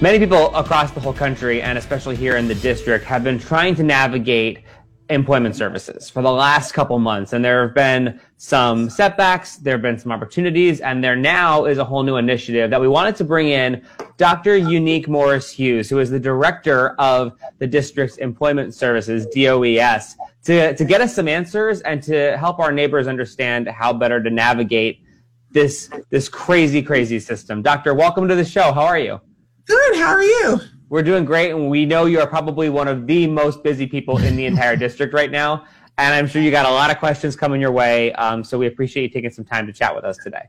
[0.00, 3.74] Many people across the whole country, and especially here in the district, have been trying
[3.74, 4.62] to navigate
[5.10, 7.32] employment services for the last couple months.
[7.32, 11.78] And there have been some setbacks, there have been some opportunities, and there now is
[11.78, 13.84] a whole new initiative that we wanted to bring in
[14.18, 14.56] Dr.
[14.56, 20.84] Unique Morris Hughes, who is the director of the district's employment services, DOES, to, to
[20.84, 25.02] get us some answers and to help our neighbors understand how better to navigate
[25.50, 27.62] this, this crazy, crazy system.
[27.62, 28.72] Doctor, welcome to the show.
[28.72, 29.20] How are you?
[29.68, 29.96] Good.
[29.96, 30.60] How are you?
[30.88, 34.16] We're doing great, and we know you are probably one of the most busy people
[34.16, 35.66] in the entire district right now.
[35.98, 38.12] And I'm sure you got a lot of questions coming your way.
[38.14, 40.44] Um, so we appreciate you taking some time to chat with us today.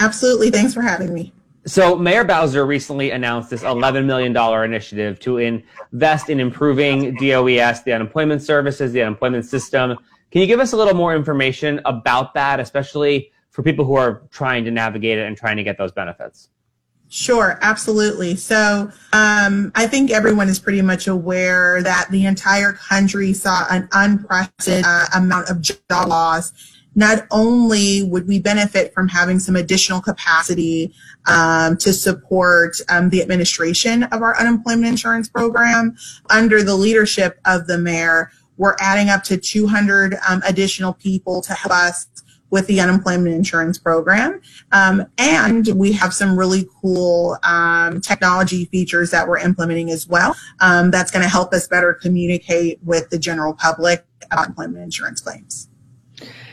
[0.00, 0.50] Absolutely.
[0.50, 1.34] Thanks for having me.
[1.66, 7.92] So Mayor Bowser recently announced this $11 million initiative to invest in improving DOES, the
[7.92, 9.98] unemployment services, the unemployment system.
[10.30, 14.22] Can you give us a little more information about that, especially for people who are
[14.30, 16.48] trying to navigate it and trying to get those benefits?
[17.14, 18.36] Sure, absolutely.
[18.36, 23.86] So um, I think everyone is pretty much aware that the entire country saw an
[23.92, 26.54] unprecedented uh, amount of job loss.
[26.94, 30.94] Not only would we benefit from having some additional capacity
[31.26, 35.94] um, to support um, the administration of our unemployment insurance program
[36.30, 41.52] under the leadership of the mayor, we're adding up to 200 um, additional people to
[41.52, 42.06] help us
[42.52, 44.40] with the unemployment insurance program.
[44.70, 50.36] Um, and we have some really cool um, technology features that we're implementing as well.
[50.60, 55.20] Um, that's going to help us better communicate with the general public about unemployment insurance
[55.20, 55.68] claims.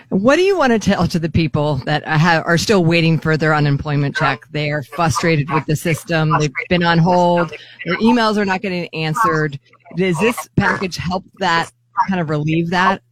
[0.08, 3.54] What do you want to tell to the people that are still waiting for their
[3.54, 4.42] unemployment check?
[4.52, 6.34] They are frustrated with the system.
[6.40, 7.54] They've been on hold.
[7.86, 9.60] Their emails are not getting answered.
[9.98, 11.72] Does this package help that
[12.08, 13.04] kind of relieve that?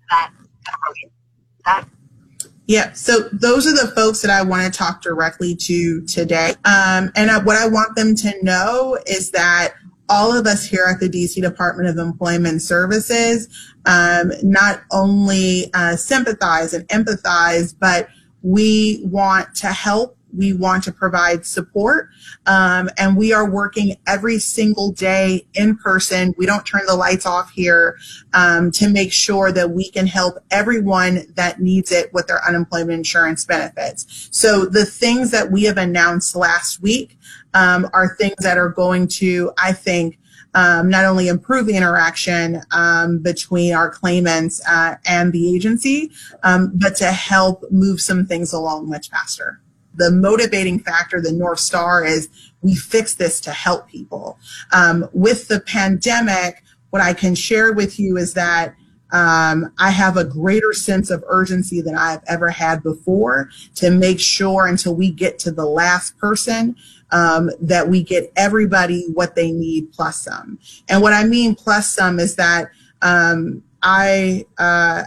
[2.68, 6.50] Yeah, so those are the folks that I want to talk directly to today.
[6.66, 9.74] Um, and I, what I want them to know is that
[10.10, 13.48] all of us here at the DC Department of Employment Services
[13.86, 18.10] um, not only uh, sympathize and empathize, but
[18.44, 22.10] we want to help we want to provide support.
[22.46, 26.34] Um, and we are working every single day in person.
[26.38, 27.98] We don't turn the lights off here
[28.34, 32.92] um, to make sure that we can help everyone that needs it with their unemployment
[32.92, 34.30] insurance benefits.
[34.32, 37.18] So the things that we have announced last week
[37.54, 40.20] um, are things that are going to, I think,
[40.54, 46.12] um, not only improve the interaction um, between our claimants uh, and the agency,
[46.44, 49.62] um, but to help move some things along much faster
[49.98, 52.30] the motivating factor, the North Star is
[52.62, 54.40] we fix this to help people.
[54.72, 58.76] Um, with the pandemic, what I can share with you is that
[59.12, 64.20] um, I have a greater sense of urgency than I've ever had before to make
[64.20, 66.76] sure until we get to the last person
[67.12, 70.60] um, that we get everybody what they need plus some.
[70.90, 72.70] And what I mean plus some is that
[73.02, 75.04] um, I, uh,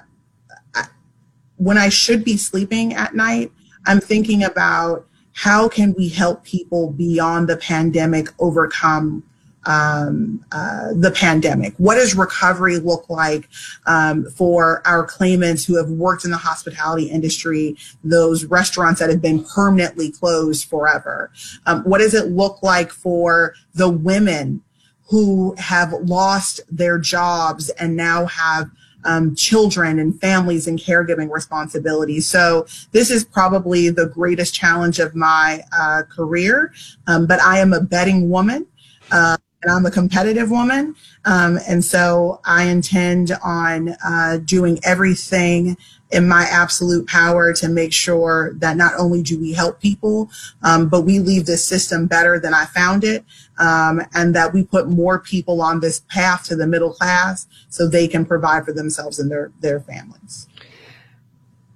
[0.74, 0.84] I,
[1.56, 3.52] when I should be sleeping at night,
[3.86, 9.22] I'm thinking about how can we help people beyond the pandemic overcome
[9.64, 11.74] um, uh, the pandemic?
[11.76, 13.48] What does recovery look like
[13.86, 19.20] um, for our claimants who have worked in the hospitality industry, those restaurants that have
[19.20, 21.30] been permanently closed forever?
[21.66, 24.62] Um, what does it look like for the women
[25.08, 28.70] who have lost their jobs and now have
[29.04, 32.28] um, children and families and caregiving responsibilities.
[32.28, 36.72] So this is probably the greatest challenge of my uh, career.
[37.06, 38.66] Um, but I am a betting woman.
[39.10, 40.94] Uh, and I'm a competitive woman.
[41.24, 45.76] Um, and so I intend on uh, doing everything
[46.10, 50.30] in my absolute power to make sure that not only do we help people,
[50.62, 53.24] um, but we leave this system better than I found it,
[53.58, 57.86] um, and that we put more people on this path to the middle class so
[57.86, 60.48] they can provide for themselves and their, their families.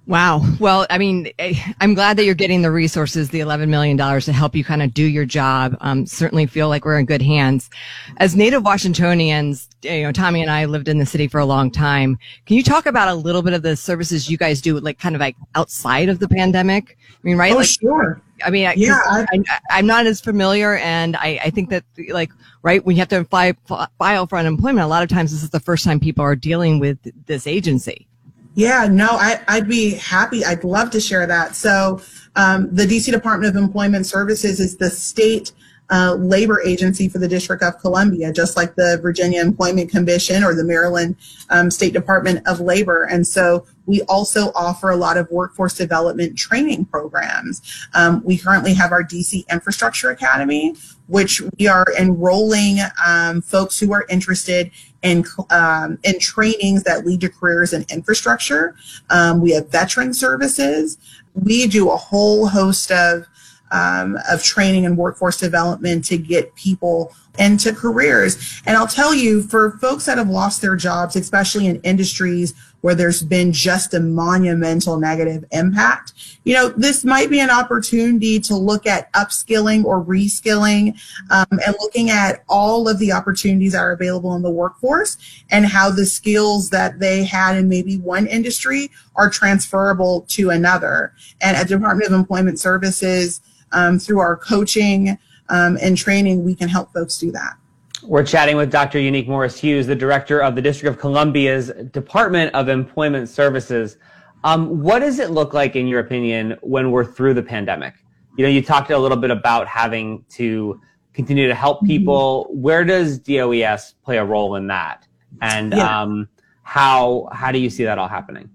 [0.07, 0.43] Wow.
[0.59, 4.33] Well, I mean, eh, I'm glad that you're getting the resources, the $11 million to
[4.33, 5.75] help you kind of do your job.
[5.81, 7.71] Um, certainly feel like we're in good hands.
[8.17, 11.71] As native Washingtonians, you know, Tommy and I lived in the city for a long
[11.71, 12.19] time.
[12.45, 15.15] Can you talk about a little bit of the services you guys do, like kind
[15.15, 16.97] of like outside of the pandemic?
[17.11, 17.53] I mean, right?
[17.53, 18.21] Oh, like, sure.
[18.43, 22.31] I mean, yeah, I, am not as familiar, and I, I, think that like
[22.63, 23.53] right when you have to file,
[23.97, 26.79] file for unemployment, a lot of times this is the first time people are dealing
[26.79, 28.07] with this agency.
[28.55, 30.45] Yeah, no, I, would be happy.
[30.45, 31.55] I'd love to share that.
[31.55, 32.01] So,
[32.37, 35.51] um, the DC Department of Employment Services is the state
[35.91, 40.55] uh, labor agency for the District of Columbia, just like the Virginia Employment Commission or
[40.55, 41.15] the Maryland
[41.49, 43.03] um, State Department of Labor.
[43.03, 47.61] And so we also offer a lot of workforce development training programs.
[47.93, 50.75] Um, we currently have our DC Infrastructure Academy,
[51.07, 54.71] which we are enrolling um, folks who are interested
[55.03, 58.75] in um, in trainings that lead to careers in infrastructure.
[59.11, 60.97] Um, we have veteran services.
[61.35, 63.27] We do a whole host of
[63.71, 68.61] um, of training and workforce development to get people into careers.
[68.65, 72.95] And I'll tell you, for folks that have lost their jobs, especially in industries where
[72.95, 78.55] there's been just a monumental negative impact, you know, this might be an opportunity to
[78.55, 80.95] look at upskilling or reskilling
[81.31, 85.17] um, and looking at all of the opportunities that are available in the workforce
[85.49, 91.13] and how the skills that they had in maybe one industry are transferable to another.
[91.41, 93.41] And at Department of Employment Services,
[93.71, 95.17] um, through our coaching
[95.49, 97.57] um, and training, we can help folks do that.
[98.03, 98.99] We're chatting with Dr.
[98.99, 103.97] Unique Morris Hughes, the director of the District of Columbia's Department of Employment Services.
[104.43, 107.95] Um, what does it look like, in your opinion, when we're through the pandemic?
[108.37, 110.79] You know, you talked a little bit about having to
[111.13, 111.87] continue to help mm-hmm.
[111.87, 112.47] people.
[112.49, 112.61] Mm-hmm.
[112.61, 115.07] Where does DOES play a role in that?
[115.41, 116.01] And yeah.
[116.01, 116.29] um,
[116.61, 118.49] how how do you see that all happening?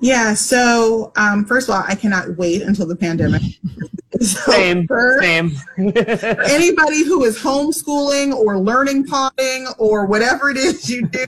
[0.00, 0.34] Yeah.
[0.34, 3.42] So um, first of all, I cannot wait until the pandemic
[4.20, 5.50] So same, for, same.
[5.50, 11.24] for anybody who is homeschooling or learning potting or whatever it is you do,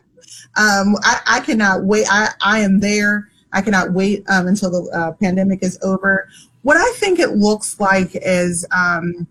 [0.56, 2.06] um, I, I, cannot wait.
[2.10, 3.28] I, I am there.
[3.52, 6.28] I cannot wait um, until the uh, pandemic is over.
[6.62, 9.26] What I think it looks like is um,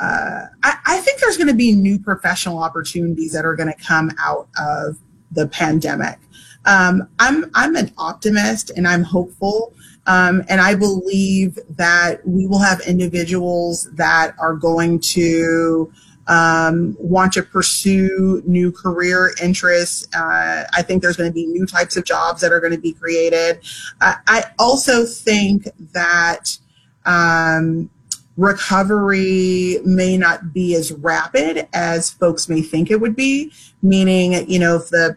[0.00, 3.84] uh, I, I think there's going to be new professional opportunities that are going to
[3.84, 4.98] come out of
[5.30, 6.18] the pandemic.
[6.64, 9.74] Um, I'm I'm an optimist and I'm hopeful
[10.06, 15.92] um, and I believe that we will have individuals that are going to
[16.26, 20.06] um, want to pursue new career interests.
[20.14, 22.80] Uh, I think there's going to be new types of jobs that are going to
[22.80, 23.60] be created.
[24.00, 26.58] Uh, I also think that
[27.04, 27.90] um,
[28.36, 34.58] recovery may not be as rapid as folks may think it would be, meaning, you
[34.58, 35.16] know, if the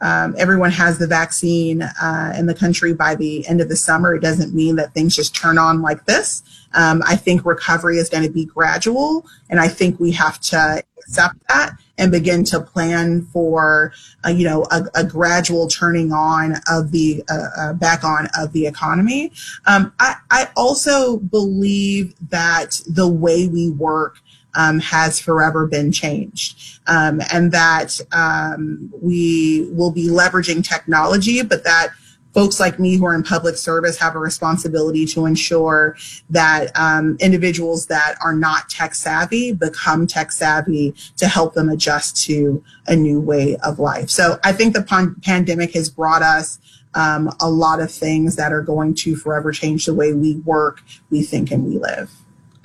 [0.00, 4.14] um, everyone has the vaccine uh, in the country by the end of the summer.
[4.14, 6.42] It doesn't mean that things just turn on like this.
[6.74, 10.82] Um, I think recovery is going to be gradual, and I think we have to
[10.98, 13.92] accept that and begin to plan for,
[14.24, 18.52] uh, you know, a, a, gradual turning on of the uh, uh back on of
[18.52, 19.32] the economy.
[19.66, 24.18] Um, I, I also believe that the way we work
[24.58, 26.80] um, has forever been changed.
[26.86, 31.90] Um, and that um, we will be leveraging technology, but that
[32.34, 35.96] folks like me who are in public service have a responsibility to ensure
[36.28, 42.22] that um, individuals that are not tech savvy become tech savvy to help them adjust
[42.24, 44.10] to a new way of life.
[44.10, 46.58] So I think the pan- pandemic has brought us
[46.94, 50.82] um, a lot of things that are going to forever change the way we work,
[51.10, 52.10] we think, and we live.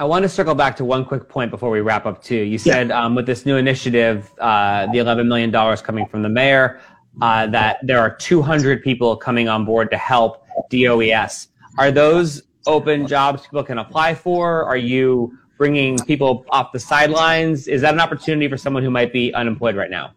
[0.03, 2.35] I want to circle back to one quick point before we wrap up too.
[2.35, 3.05] You said yeah.
[3.05, 6.81] um, with this new initiative, uh, the $11 million coming from the mayor,
[7.21, 11.47] uh, that there are 200 people coming on board to help DOES.
[11.77, 14.65] Are those open jobs people can apply for?
[14.65, 17.69] Are you bringing people off the sidelines?
[17.69, 20.11] Is that an opportunity for someone who might be unemployed right now?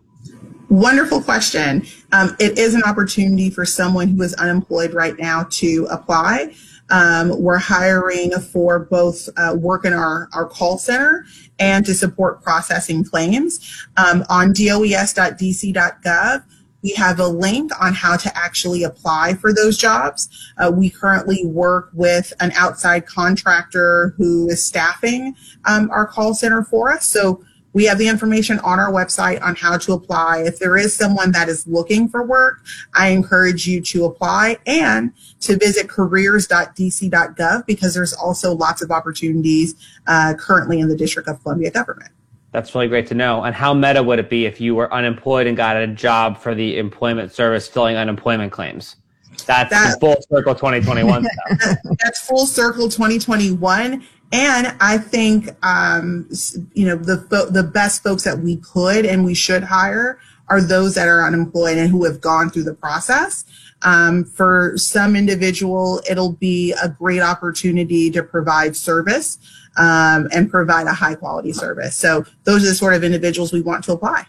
[0.69, 1.87] Wonderful question.
[2.11, 6.57] Um, it is an opportunity for someone who is unemployed right now to apply.
[6.91, 11.27] Um, we're hiring for both uh, work in our, our call center
[11.59, 13.87] and to support processing claims.
[13.97, 16.45] Um, on does.dc.gov,
[16.83, 20.29] we have a link on how to actually apply for those jobs.
[20.59, 26.63] Uh, we currently work with an outside contractor who is staffing um, our call center
[26.63, 27.05] for us.
[27.05, 27.43] So
[27.77, 30.39] we have the information on our website on how to apply.
[30.39, 32.65] If there is someone that is looking for work,
[32.95, 39.75] I encourage you to apply and to visit careers.dc.gov because there's also lots of opportunities
[40.07, 42.13] uh, currently in the District of Columbia government.
[42.51, 43.45] That's really great to know.
[43.45, 46.55] And how meta would it be if you were unemployed and got a job for
[46.55, 48.97] the employment service filling unemployment claims?
[49.45, 51.27] That's that, full circle 2021
[52.01, 54.03] That's full circle 2021.
[54.33, 56.29] And I think, um,
[56.75, 60.19] you know, the, the best folks that we could and we should hire
[60.49, 63.45] are those that are unemployed and who have gone through the process.
[63.83, 69.39] Um, for some individual, it'll be a great opportunity to provide service
[69.77, 71.95] um, and provide a high quality service.
[71.95, 74.27] So those are the sort of individuals we want to apply.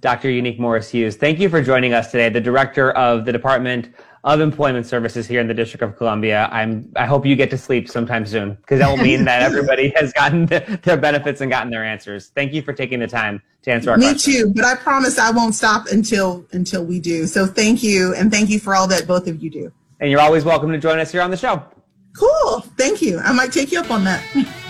[0.00, 0.30] Dr.
[0.30, 3.94] Unique Morris Hughes, thank you for joining us today, the director of the Department
[4.24, 6.48] of employment services here in the District of Columbia.
[6.52, 9.92] I'm, I hope you get to sleep sometime soon because that will mean that everybody
[9.96, 12.28] has gotten their benefits and gotten their answers.
[12.34, 14.26] Thank you for taking the time to answer our questions.
[14.26, 14.54] Me questions.
[14.54, 17.26] too, but I promise I won't stop until until we do.
[17.26, 19.72] So thank you, and thank you for all that both of you do.
[20.00, 21.64] And you're always welcome to join us here on the show.
[22.16, 22.60] Cool.
[22.76, 23.18] Thank you.
[23.18, 24.22] I might take you up on that.